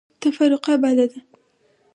[0.21, 1.19] تفرقه بده ده.